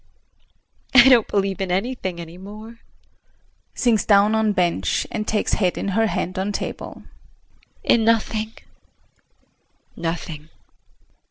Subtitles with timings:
[0.95, 2.79] I don't believe in anything any more.
[3.75, 7.03] [Sinks down on bench, and takes head in her hand on table.]
[7.83, 8.51] In nothing
[9.95, 10.49] nothing!